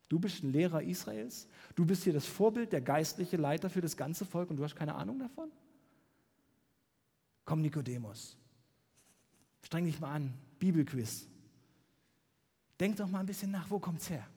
[0.07, 1.47] Du bist ein Lehrer Israels.
[1.75, 4.75] Du bist hier das Vorbild, der geistliche Leiter für das ganze Volk und du hast
[4.75, 5.51] keine Ahnung davon?
[7.45, 8.35] Komm, Nikodemus.
[9.61, 10.33] Streng dich mal an.
[10.57, 11.27] Bibelquiz.
[12.79, 14.27] Denk doch mal ein bisschen nach, wo kommt's her?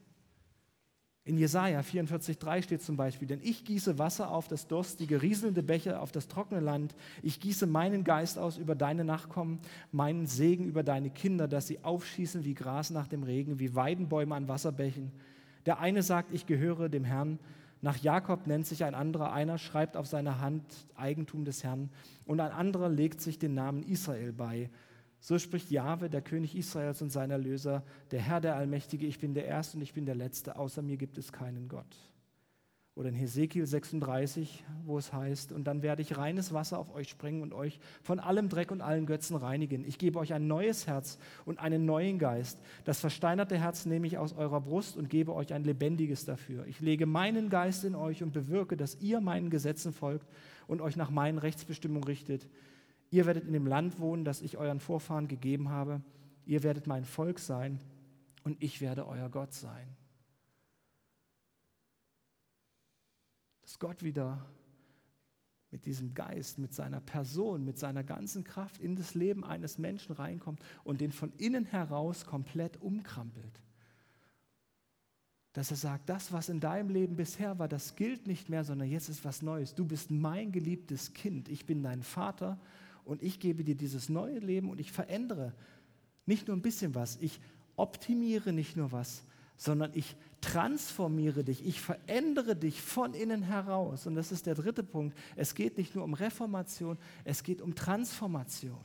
[1.25, 6.03] In Jesaja 44,3 steht zum Beispiel: Denn ich gieße Wasser auf das durstige, rieselnde Becher
[6.03, 6.97] auf das trockene Land.
[7.23, 9.61] Ich gieße meinen Geist aus über deine Nachkommen,
[9.93, 14.35] meinen Segen über deine Kinder, dass sie aufschießen wie Gras nach dem Regen, wie Weidenbäume
[14.35, 15.13] an Wasserbächen.
[15.65, 17.39] Der eine sagt, ich gehöre dem Herrn.
[17.83, 19.33] Nach Jakob nennt sich ein anderer.
[19.33, 20.65] Einer schreibt auf seine Hand
[20.97, 21.89] Eigentum des Herrn.
[22.27, 24.71] Und ein anderer legt sich den Namen Israel bei.
[25.23, 29.07] So spricht Jahwe, der König Israels und sein Erlöser, der Herr, der Allmächtige.
[29.07, 30.57] Ich bin der Erste und ich bin der Letzte.
[30.57, 31.97] Außer mir gibt es keinen Gott.
[32.97, 37.09] Oder in Hesekiel 36, wo es heißt, und dann werde ich reines Wasser auf euch
[37.09, 39.85] sprengen und euch von allem Dreck und allen Götzen reinigen.
[39.85, 42.59] Ich gebe euch ein neues Herz und einen neuen Geist.
[42.85, 46.67] Das versteinerte Herz nehme ich aus eurer Brust und gebe euch ein lebendiges dafür.
[46.67, 50.27] Ich lege meinen Geist in euch und bewirke, dass ihr meinen Gesetzen folgt
[50.67, 52.49] und euch nach meinen Rechtsbestimmungen richtet.
[53.13, 56.01] Ihr werdet in dem Land wohnen, das ich euren Vorfahren gegeben habe.
[56.45, 57.79] Ihr werdet mein Volk sein
[58.43, 59.87] und ich werde euer Gott sein.
[63.73, 64.45] dass Gott wieder
[65.71, 70.13] mit diesem Geist, mit seiner Person, mit seiner ganzen Kraft in das Leben eines Menschen
[70.13, 73.63] reinkommt und den von innen heraus komplett umkrampelt.
[75.55, 78.91] Dass er sagt, das, was in deinem Leben bisher war, das gilt nicht mehr, sondern
[78.91, 79.75] jetzt ist was Neues.
[79.75, 82.61] Du bist mein geliebtes Kind, ich bin dein Vater
[83.05, 85.53] und ich gebe dir dieses neue Leben und ich verändere
[86.27, 87.41] nicht nur ein bisschen was, ich
[87.77, 89.25] optimiere nicht nur was,
[89.57, 94.07] sondern ich transformiere dich, ich verändere dich von innen heraus.
[94.07, 95.17] Und das ist der dritte Punkt.
[95.37, 98.81] Es geht nicht nur um Reformation, es geht um Transformation.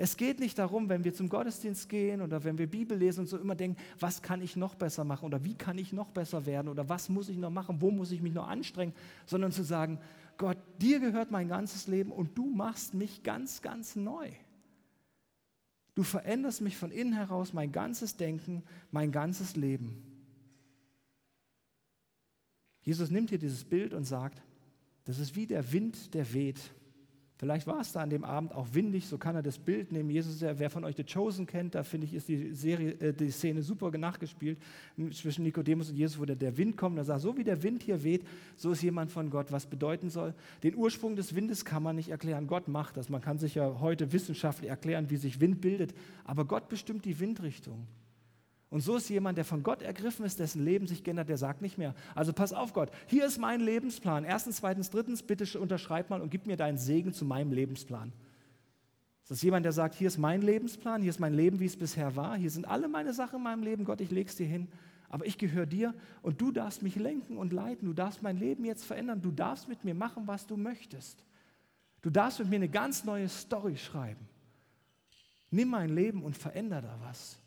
[0.00, 3.26] Es geht nicht darum, wenn wir zum Gottesdienst gehen oder wenn wir Bibel lesen und
[3.26, 6.46] so immer denken, was kann ich noch besser machen oder wie kann ich noch besser
[6.46, 8.94] werden oder was muss ich noch machen, wo muss ich mich noch anstrengen,
[9.26, 9.98] sondern zu sagen,
[10.38, 14.30] Gott, dir gehört mein ganzes Leben und du machst mich ganz, ganz neu.
[15.94, 20.00] Du veränderst mich von innen heraus, mein ganzes Denken, mein ganzes Leben.
[22.82, 24.40] Jesus nimmt hier dieses Bild und sagt,
[25.04, 26.60] das ist wie der Wind, der weht.
[27.38, 30.10] Vielleicht war es da an dem Abend auch windig, so kann er das Bild nehmen.
[30.10, 33.30] Jesus, wer von euch The Chosen kennt, da finde ich, ist die, Serie, äh, die
[33.30, 34.58] Szene super nachgespielt
[35.12, 37.84] zwischen Nikodemus und Jesus, wo der, der Wind kommt er sagt, so wie der Wind
[37.84, 40.34] hier weht, so ist jemand von Gott, was bedeuten soll.
[40.64, 43.08] Den Ursprung des Windes kann man nicht erklären, Gott macht das.
[43.08, 47.20] Man kann sich ja heute wissenschaftlich erklären, wie sich Wind bildet, aber Gott bestimmt die
[47.20, 47.86] Windrichtung.
[48.70, 51.62] Und so ist jemand, der von Gott ergriffen ist, dessen Leben sich geändert, der sagt
[51.62, 51.94] nicht mehr.
[52.14, 54.24] Also pass auf Gott, hier ist mein Lebensplan.
[54.24, 58.12] Erstens, zweitens, drittens, bitte unterschreib mal und gib mir deinen Segen zu meinem Lebensplan.
[59.22, 61.76] Das ist jemand, der sagt, hier ist mein Lebensplan, hier ist mein Leben, wie es
[61.76, 64.68] bisher war, hier sind alle meine Sachen in meinem Leben, Gott, ich leg's dir hin.
[65.10, 67.86] Aber ich gehöre dir und du darfst mich lenken und leiten.
[67.86, 69.22] Du darfst mein Leben jetzt verändern.
[69.22, 71.24] Du darfst mit mir machen, was du möchtest.
[72.02, 74.28] Du darfst mit mir eine ganz neue Story schreiben.
[75.50, 77.38] Nimm mein Leben und veränder da was.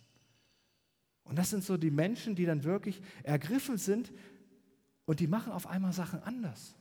[1.23, 4.11] Und das sind so die Menschen, die dann wirklich ergriffen sind
[5.05, 6.75] und die machen auf einmal Sachen anders.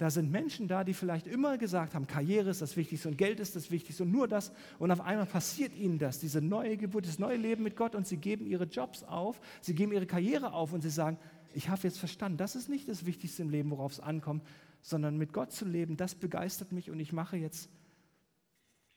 [0.00, 3.38] Da sind Menschen da, die vielleicht immer gesagt haben, Karriere ist das Wichtigste und Geld
[3.38, 4.50] ist das Wichtigste und nur das.
[4.78, 8.06] Und auf einmal passiert ihnen das, diese neue Geburt, das neue Leben mit Gott und
[8.06, 11.18] sie geben ihre Jobs auf, sie geben ihre Karriere auf und sie sagen,
[11.52, 14.42] ich habe jetzt verstanden, das ist nicht das Wichtigste im Leben, worauf es ankommt,
[14.80, 17.68] sondern mit Gott zu leben, das begeistert mich und ich mache jetzt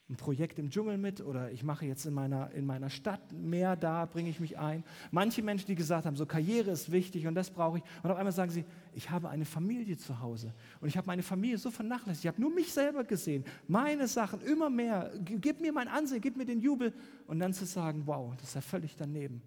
[0.10, 3.78] ein Projekt im Dschungel mit oder ich mache jetzt in meiner, in meiner Stadt mehr,
[3.78, 4.84] da bringe ich mich ein.
[5.12, 7.84] Manche Menschen, die gesagt haben, so Karriere ist wichtig und das brauche ich.
[8.04, 11.24] Und auf einmal sagen sie, ich habe eine Familie zu Hause und ich habe meine
[11.24, 12.26] Familie so vernachlässigt.
[12.26, 15.12] Ich habe nur mich selber gesehen, meine Sachen immer mehr.
[15.24, 16.94] Gib mir mein Ansehen, gib mir den Jubel.
[17.26, 19.42] Und dann zu sagen, wow, das ist ja völlig daneben.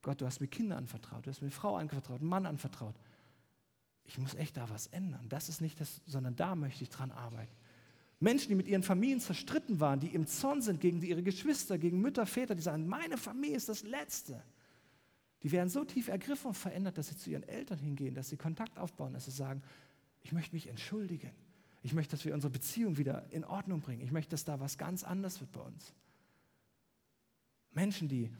[0.00, 2.94] Gott, du hast mir Kinder anvertraut, du hast mir eine Frau anvertraut, einen Mann anvertraut.
[4.04, 5.26] Ich muss echt da was ändern.
[5.28, 7.52] Das ist nicht das, sondern da möchte ich dran arbeiten.
[8.24, 12.00] Menschen, die mit ihren Familien zerstritten waren, die im Zorn sind gegen ihre Geschwister, gegen
[12.00, 14.42] Mütter, Väter, die sagen, meine Familie ist das Letzte.
[15.42, 18.38] Die werden so tief ergriffen und verändert, dass sie zu ihren Eltern hingehen, dass sie
[18.38, 19.62] Kontakt aufbauen, dass sie sagen,
[20.22, 21.30] ich möchte mich entschuldigen.
[21.82, 24.00] Ich möchte, dass wir unsere Beziehung wieder in Ordnung bringen.
[24.00, 25.92] Ich möchte, dass da was ganz anders wird bei uns.
[27.72, 28.30] Menschen, die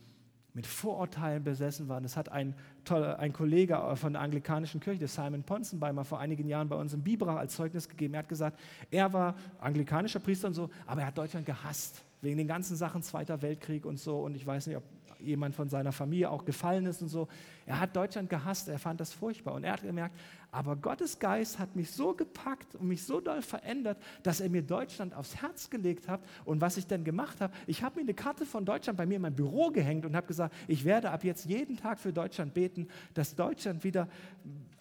[0.54, 2.04] mit Vorurteilen besessen waren.
[2.04, 6.68] Das hat ein, toller, ein Kollege von der anglikanischen Kirche, Simon Ponsonbeimer, vor einigen Jahren
[6.68, 8.14] bei uns im Biberach als Zeugnis gegeben.
[8.14, 12.38] Er hat gesagt, er war anglikanischer Priester und so, aber er hat Deutschland gehasst, wegen
[12.38, 14.20] den ganzen Sachen Zweiter Weltkrieg und so.
[14.20, 14.84] Und ich weiß nicht, ob
[15.20, 17.28] jemand von seiner Familie auch gefallen ist und so.
[17.66, 19.54] Er hat Deutschland gehasst, er fand das furchtbar.
[19.54, 20.14] Und er hat gemerkt,
[20.50, 24.62] aber Gottes Geist hat mich so gepackt und mich so doll verändert, dass er mir
[24.62, 26.20] Deutschland aufs Herz gelegt hat.
[26.44, 29.16] Und was ich dann gemacht habe, ich habe mir eine Karte von Deutschland bei mir
[29.16, 32.54] in mein Büro gehängt und habe gesagt, ich werde ab jetzt jeden Tag für Deutschland
[32.54, 34.08] beten, dass Deutschland wieder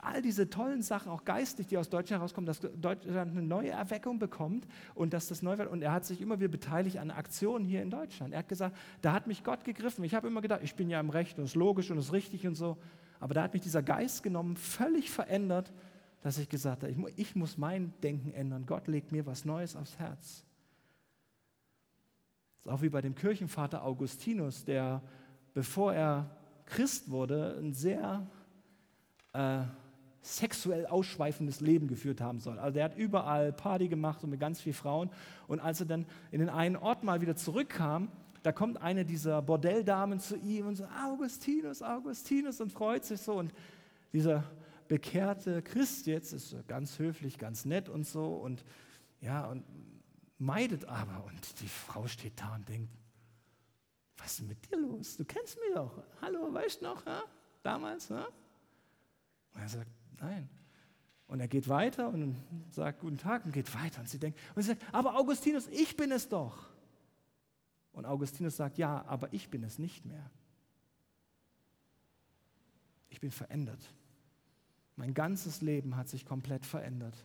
[0.05, 4.19] all diese tollen Sachen, auch geistlich, die aus Deutschland herauskommen, dass Deutschland eine neue Erweckung
[4.19, 5.69] bekommt und dass das neu wird.
[5.69, 8.33] Und er hat sich immer wieder beteiligt an Aktionen hier in Deutschland.
[8.33, 10.03] Er hat gesagt, da hat mich Gott gegriffen.
[10.03, 12.05] Ich habe immer gedacht, ich bin ja im Recht und es ist logisch und es
[12.05, 12.77] ist richtig und so.
[13.19, 15.71] Aber da hat mich dieser Geist genommen, völlig verändert,
[16.21, 18.65] dass ich gesagt habe, ich, ich muss mein Denken ändern.
[18.65, 20.45] Gott legt mir was Neues aufs Herz.
[22.55, 25.01] Das ist auch wie bei dem Kirchenvater Augustinus, der,
[25.53, 28.25] bevor er Christ wurde, ein sehr
[29.33, 29.63] äh,
[30.23, 32.57] sexuell ausschweifendes Leben geführt haben soll.
[32.57, 35.09] Also der hat überall Party gemacht und mit ganz vielen Frauen.
[35.47, 38.09] Und als er dann in den einen Ort mal wieder zurückkam,
[38.41, 43.33] da kommt eine dieser Bordelldamen zu ihm und sagt, Augustinus, Augustinus und freut sich so.
[43.35, 43.53] Und
[44.11, 44.43] dieser
[44.87, 48.65] bekehrte Christ jetzt ist ganz höflich, ganz nett und so und
[49.21, 49.63] ja, und
[50.37, 51.23] meidet aber.
[51.25, 52.89] Und die Frau steht da und denkt,
[54.17, 55.17] was ist denn mit dir los?
[55.17, 56.03] Du kennst mich doch.
[56.21, 57.23] Hallo, weißt du noch, ja?
[57.63, 58.09] damals?
[58.09, 58.27] Ja?
[59.53, 59.89] Und er sagt,
[60.23, 60.49] nein.
[61.27, 62.35] Und er geht weiter und
[62.71, 64.01] sagt guten Tag und geht weiter.
[64.01, 66.69] Und sie denkt, und sie sagt, aber Augustinus, ich bin es doch.
[67.91, 70.29] Und Augustinus sagt, ja, aber ich bin es nicht mehr.
[73.09, 73.93] Ich bin verändert.
[74.95, 77.15] Mein ganzes Leben hat sich komplett verändert.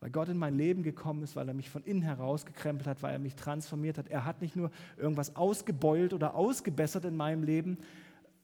[0.00, 3.02] Weil Gott in mein Leben gekommen ist, weil er mich von innen heraus gekrempelt hat,
[3.02, 4.08] weil er mich transformiert hat.
[4.08, 7.78] Er hat nicht nur irgendwas ausgebeult oder ausgebessert in meinem Leben,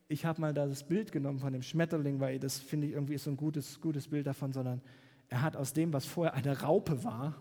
[0.09, 3.25] ich habe mal das Bild genommen von dem Schmetterling, weil das finde ich irgendwie ist
[3.25, 4.83] so ein gutes, gutes Bild davon, sondern
[5.29, 7.41] er hat aus dem, was vorher eine Raupe war,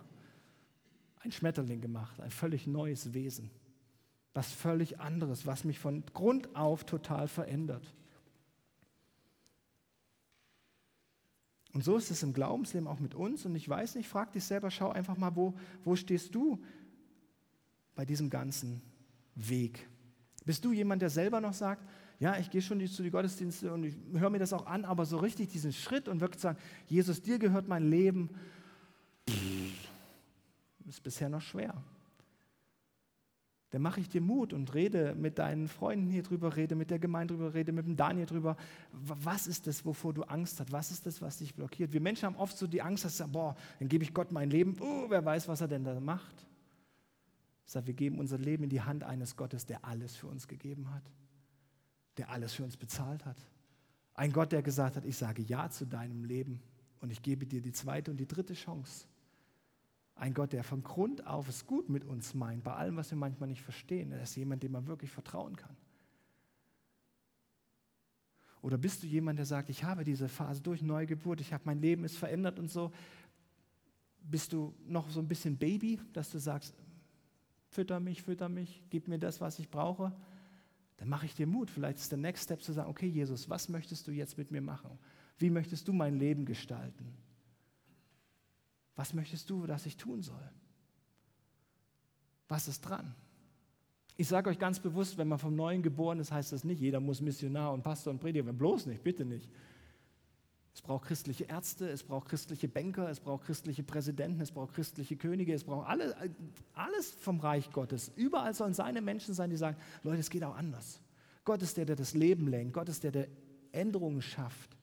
[1.19, 3.49] ein Schmetterling gemacht, ein völlig neues Wesen,
[4.33, 7.93] was völlig anderes, was mich von Grund auf total verändert.
[11.73, 13.45] Und so ist es im Glaubensleben auch mit uns.
[13.45, 16.63] Und ich weiß nicht, frag dich selber, schau einfach mal, wo, wo stehst du
[17.95, 18.81] bei diesem ganzen
[19.33, 19.87] Weg?
[20.45, 21.83] Bist du jemand, der selber noch sagt,
[22.19, 25.05] ja, ich gehe schon zu den Gottesdiensten und ich höre mir das auch an, aber
[25.05, 28.29] so richtig diesen Schritt und wirklich sagen, Jesus, dir gehört mein Leben,
[30.87, 31.73] ist bisher noch schwer.
[33.71, 36.99] Dann mache ich dir Mut und rede mit deinen Freunden hier drüber, rede mit der
[36.99, 38.55] Gemeinde drüber, rede mit dem Daniel drüber.
[38.91, 40.71] Was ist das, wovor du Angst hast?
[40.71, 41.91] Was ist das, was dich blockiert?
[41.91, 44.77] Wir Menschen haben oft so die Angst, dass boah, dann gebe ich Gott mein Leben.
[44.79, 46.45] Oh, wer weiß, was er denn da macht.
[47.65, 50.47] Ich sage, wir geben unser Leben in die Hand eines Gottes, der alles für uns
[50.47, 51.03] gegeben hat
[52.17, 53.37] der alles für uns bezahlt hat.
[54.13, 56.61] Ein Gott, der gesagt hat, ich sage Ja zu deinem Leben
[57.01, 59.07] und ich gebe dir die zweite und die dritte Chance.
[60.15, 63.17] Ein Gott, der von Grund auf es gut mit uns meint, bei allem, was wir
[63.17, 64.11] manchmal nicht verstehen.
[64.11, 65.75] Er ist jemand, dem man wirklich vertrauen kann.
[68.61, 71.81] Oder bist du jemand, der sagt, ich habe diese Phase durch Neugeburt, ich habe mein
[71.81, 72.93] Leben ist verändert und so.
[74.21, 76.73] Bist du noch so ein bisschen Baby, dass du sagst,
[77.67, 80.13] fütter mich, fütter mich, gib mir das, was ich brauche?
[81.03, 81.69] Dann mache ich dir Mut.
[81.69, 84.61] Vielleicht ist der Next Step zu sagen, okay Jesus, was möchtest du jetzt mit mir
[84.61, 84.97] machen?
[85.37, 87.13] Wie möchtest du mein Leben gestalten?
[88.95, 90.49] Was möchtest du, dass ich tun soll?
[92.47, 93.13] Was ist dran?
[94.15, 97.01] Ich sage euch ganz bewusst, wenn man vom Neuen geboren ist, heißt das nicht, jeder
[97.01, 98.57] muss Missionar und Pastor und Prediger werden.
[98.57, 99.49] Bloß nicht, bitte nicht.
[100.73, 105.15] Es braucht christliche Ärzte, es braucht christliche Banker, es braucht christliche Präsidenten, es braucht christliche
[105.15, 106.15] Könige, es braucht alle,
[106.73, 108.11] alles vom Reich Gottes.
[108.15, 110.99] Überall sollen seine Menschen sein, die sagen, Leute, es geht auch anders.
[111.45, 112.73] Gott ist der, der das Leben lenkt.
[112.73, 113.27] Gott ist der, der
[113.71, 114.75] Änderungen schafft.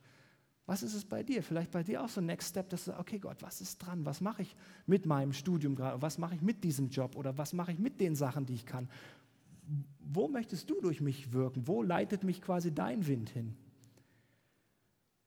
[0.66, 1.42] Was ist es bei dir?
[1.42, 3.78] Vielleicht bei dir auch so ein Next Step, dass du sagst, okay Gott, was ist
[3.78, 4.06] dran?
[4.06, 4.54] Was mache ich
[4.86, 6.00] mit meinem Studium gerade?
[6.00, 7.16] Was mache ich mit diesem Job?
[7.16, 8.88] Oder was mache ich mit den Sachen, die ich kann?
[9.98, 11.66] Wo möchtest du durch mich wirken?
[11.66, 13.56] Wo leitet mich quasi dein Wind hin?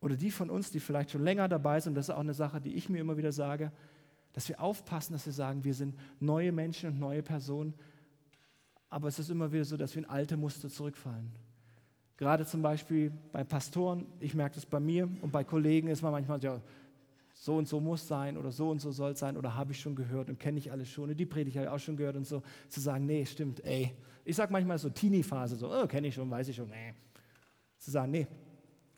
[0.03, 2.59] Oder die von uns, die vielleicht schon länger dabei sind, das ist auch eine Sache,
[2.59, 3.71] die ich mir immer wieder sage,
[4.33, 7.73] dass wir aufpassen, dass wir sagen, wir sind neue Menschen und neue Personen,
[8.89, 11.31] aber es ist immer wieder so, dass wir in alte Muster zurückfallen.
[12.17, 16.11] Gerade zum Beispiel bei Pastoren, ich merke das bei mir und bei Kollegen ist man
[16.11, 16.59] manchmal, ja,
[17.33, 19.95] so und so muss sein oder so und so soll sein oder habe ich schon
[19.95, 22.27] gehört und kenne ich alles schon und die Predigt habe ich auch schon gehört und
[22.27, 23.93] so, zu sagen, nee, stimmt, ey.
[24.25, 26.93] Ich sage manchmal so Teenie-Phase, so, oh, kenne ich schon, weiß ich schon, nee.
[27.77, 28.27] Zu sagen, nee,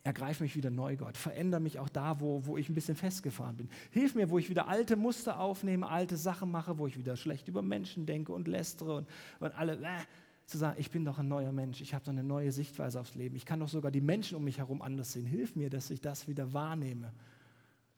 [0.05, 1.17] ergreif mich wieder neu, Gott.
[1.17, 3.69] Veränder mich auch da, wo, wo ich ein bisschen festgefahren bin.
[3.89, 7.47] Hilf mir, wo ich wieder alte Muster aufnehme, alte Sachen mache, wo ich wieder schlecht
[7.47, 9.07] über Menschen denke und lästere und,
[9.39, 9.99] und alle, äh,
[10.45, 13.15] zu sagen, ich bin doch ein neuer Mensch, ich habe doch eine neue Sichtweise aufs
[13.15, 15.25] Leben, ich kann doch sogar die Menschen um mich herum anders sehen.
[15.25, 17.11] Hilf mir, dass ich das wieder wahrnehme,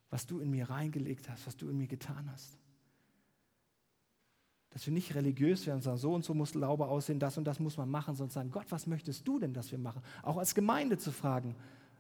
[0.10, 2.58] was du in mir reingelegt hast, was du in mir getan hast.
[4.70, 7.44] Dass wir nicht religiös werden und sagen, so und so muss Glaube aussehen, das und
[7.44, 10.02] das muss man machen, sondern sagen, Gott, was möchtest du denn, dass wir machen?
[10.24, 11.54] Auch als Gemeinde zu fragen.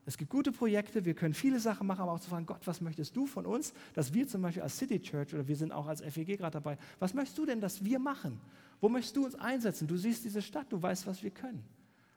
[0.07, 2.79] Es gibt gute Projekte, wir können viele Sachen machen, aber auch zu fragen, Gott, was
[2.79, 5.85] möchtest du von uns, dass wir zum Beispiel als City Church oder wir sind auch
[5.85, 8.39] als FEG gerade dabei, was möchtest du denn, dass wir machen?
[8.79, 9.85] Wo möchtest du uns einsetzen?
[9.85, 11.61] Du siehst diese Stadt, du weißt, was wir können.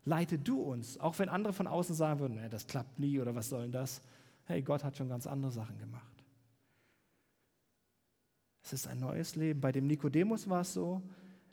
[0.04, 3.34] Leite du uns, auch wenn andere von außen sagen würden, nee, das klappt nie oder
[3.34, 4.00] was soll denn das?
[4.44, 6.24] Hey, Gott hat schon ganz andere Sachen gemacht.
[8.62, 9.60] Es ist ein neues Leben.
[9.60, 11.02] Bei dem Nikodemus war es so,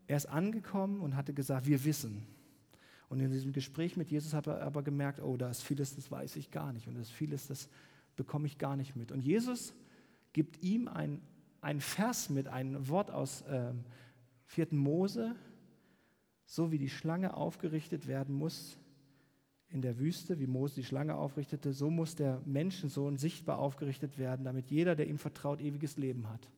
[0.05, 2.27] er ist angekommen und hatte gesagt, wir wissen.
[3.09, 6.11] Und in diesem Gespräch mit Jesus hat er aber gemerkt, oh, da ist vieles, das
[6.11, 7.69] weiß ich gar nicht und das ist vieles, das
[8.15, 9.11] bekomme ich gar nicht mit.
[9.11, 9.73] Und Jesus
[10.33, 11.21] gibt ihm ein,
[11.61, 13.85] ein Vers mit, ein Wort aus ähm,
[14.47, 14.67] 4.
[14.71, 15.35] Mose,
[16.45, 18.77] so wie die Schlange aufgerichtet werden muss
[19.69, 24.45] in der Wüste, wie Mose die Schlange aufrichtete, so muss der Menschensohn sichtbar aufgerichtet werden,
[24.45, 26.49] damit jeder, der ihm vertraut, ewiges Leben hat.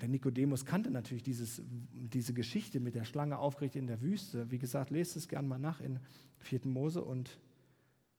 [0.00, 4.50] Der Nikodemus kannte natürlich dieses, diese Geschichte mit der Schlange aufgerichtet in der Wüste.
[4.50, 6.00] Wie gesagt, lest es gern mal nach in
[6.38, 6.60] 4.
[6.64, 7.38] Mose und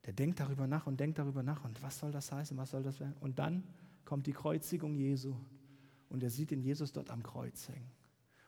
[0.06, 2.84] der denkt darüber nach und denkt darüber nach und was soll das heißen, was soll
[2.84, 3.16] das werden?
[3.20, 3.64] Und dann
[4.06, 5.36] kommt die Kreuzigung Jesu
[6.10, 7.92] und er sieht den Jesus dort am Kreuz hängen.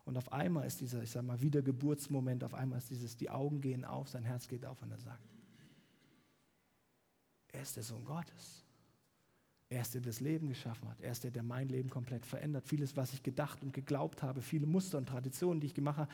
[0.05, 3.61] Und auf einmal ist dieser, ich sag mal, Wiedergeburtsmoment, auf einmal ist dieses, die Augen
[3.61, 5.23] gehen auf, sein Herz geht auf und er sagt,
[7.53, 8.62] er ist der Sohn Gottes.
[9.73, 11.01] Er ist der, der das Leben geschaffen hat.
[11.01, 12.67] Er ist der, der mein Leben komplett verändert.
[12.67, 16.11] Vieles, was ich gedacht und geglaubt habe, viele Muster und Traditionen, die ich gemacht habe,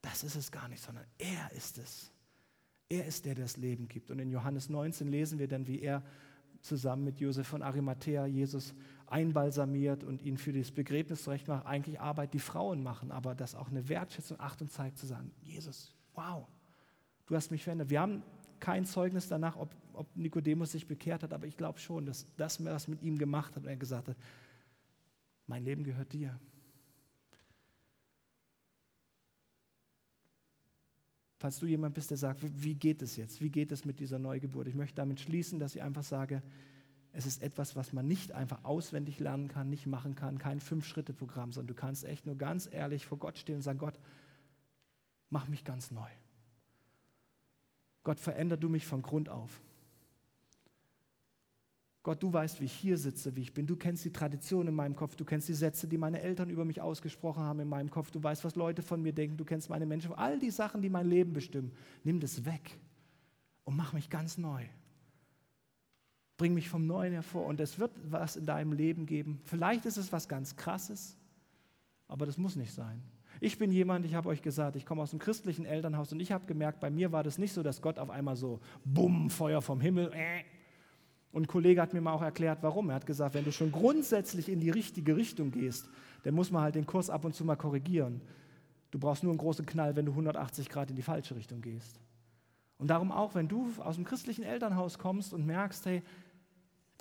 [0.00, 2.10] das ist es gar nicht, sondern er ist es.
[2.88, 4.10] Er ist der, der das Leben gibt.
[4.10, 6.02] Und in Johannes 19 lesen wir dann, wie er
[6.62, 8.72] zusammen mit Josef von Arimathea Jesus
[9.08, 13.54] einbalsamiert und ihn für das Begräbnis zurecht macht, eigentlich Arbeit, die Frauen machen, aber das
[13.54, 16.46] auch eine Wertschätzung, Achtung zeigt, zu sagen, Jesus, wow,
[17.26, 17.90] du hast mich verändert.
[17.90, 18.22] Wir haben
[18.58, 22.64] kein Zeugnis danach, ob, ob Nikodemus sich bekehrt hat, aber ich glaube schon, dass das,
[22.64, 24.16] was mit ihm gemacht hat und er gesagt hat,
[25.46, 26.38] mein Leben gehört dir.
[31.36, 33.40] Falls du jemand bist, der sagt, wie geht es jetzt?
[33.40, 34.68] Wie geht es mit dieser Neugeburt?
[34.68, 36.42] Ich möchte damit schließen, dass ich einfach sage,
[37.12, 41.52] es ist etwas, was man nicht einfach auswendig lernen kann, nicht machen kann, kein Fünf-Schritte-Programm,
[41.52, 43.98] sondern du kannst echt nur ganz ehrlich vor Gott stehen und sagen, Gott,
[45.28, 46.08] mach mich ganz neu.
[48.02, 49.60] Gott, veränder du mich von Grund auf.
[52.10, 53.68] Gott, du weißt, wie ich hier sitze, wie ich bin.
[53.68, 55.14] Du kennst die Tradition in meinem Kopf.
[55.14, 58.10] Du kennst die Sätze, die meine Eltern über mich ausgesprochen haben in meinem Kopf.
[58.10, 59.36] Du weißt, was Leute von mir denken.
[59.36, 60.12] Du kennst meine Menschen.
[60.14, 61.70] All die Sachen, die mein Leben bestimmen.
[62.02, 62.80] Nimm das weg
[63.62, 64.64] und mach mich ganz neu.
[66.36, 69.38] Bring mich vom Neuen hervor und es wird was in deinem Leben geben.
[69.44, 71.16] Vielleicht ist es was ganz Krasses,
[72.08, 73.00] aber das muss nicht sein.
[73.38, 76.32] Ich bin jemand, ich habe euch gesagt, ich komme aus einem christlichen Elternhaus und ich
[76.32, 79.62] habe gemerkt, bei mir war das nicht so, dass Gott auf einmal so, bumm, Feuer
[79.62, 80.10] vom Himmel.
[80.12, 80.42] Äh.
[81.32, 82.90] Und ein Kollege hat mir mal auch erklärt, warum.
[82.90, 85.88] Er hat gesagt, wenn du schon grundsätzlich in die richtige Richtung gehst,
[86.24, 88.20] dann muss man halt den Kurs ab und zu mal korrigieren.
[88.90, 92.00] Du brauchst nur einen großen Knall, wenn du 180 Grad in die falsche Richtung gehst.
[92.78, 96.02] Und darum auch, wenn du aus dem christlichen Elternhaus kommst und merkst, hey,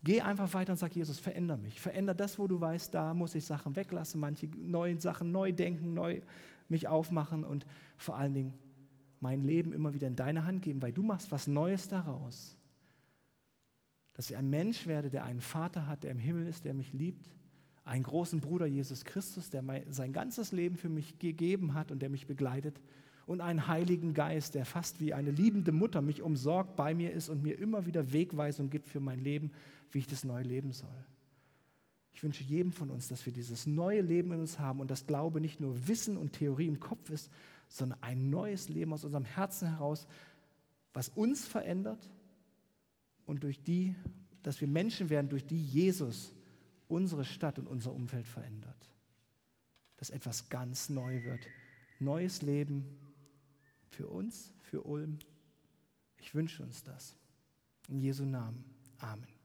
[0.03, 1.81] Geh einfach weiter und sag, Jesus, veränder mich.
[1.81, 5.93] Veränder das, wo du weißt, da muss ich Sachen weglassen, manche neue Sachen neu denken,
[5.93, 6.21] neu
[6.69, 7.65] mich aufmachen und
[7.97, 8.53] vor allen Dingen
[9.19, 12.55] mein Leben immer wieder in deine Hand geben, weil du machst was Neues daraus.
[14.19, 16.91] Dass ich ein Mensch werde, der einen Vater hat, der im Himmel ist, der mich
[16.91, 17.29] liebt,
[17.85, 22.09] einen großen Bruder Jesus Christus, der sein ganzes Leben für mich gegeben hat und der
[22.09, 22.81] mich begleitet
[23.27, 27.29] und einen Heiligen Geist, der fast wie eine liebende Mutter mich umsorgt, bei mir ist
[27.29, 29.53] und mir immer wieder Wegweisung gibt für mein Leben,
[29.91, 31.05] wie ich das neu leben soll.
[32.11, 35.07] Ich wünsche jedem von uns, dass wir dieses neue Leben in uns haben und das
[35.07, 37.31] Glaube nicht nur Wissen und Theorie im Kopf ist,
[37.69, 40.07] sondern ein neues Leben aus unserem Herzen heraus,
[40.91, 42.09] was uns verändert
[43.29, 43.95] und durch die,
[44.41, 46.33] dass wir Menschen werden, durch die Jesus
[46.87, 48.89] unsere Stadt und unser Umfeld verändert.
[49.97, 51.45] Dass etwas ganz neu wird.
[51.99, 52.97] Neues Leben
[53.91, 55.19] für uns, für Ulm.
[56.17, 57.15] Ich wünsche uns das.
[57.87, 58.63] In Jesu Namen.
[58.97, 59.38] Amen.